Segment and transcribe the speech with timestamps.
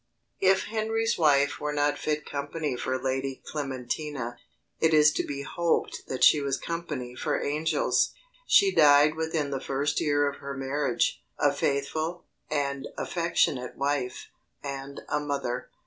[0.39, 4.37] If Henry's wife were not fit company for Lady Clementina,
[4.79, 8.11] it is to be hoped that she was company for angels.
[8.47, 14.29] She died within the first year of her marriage, a faithful, an affectionate wife,
[14.63, 15.69] and a mother.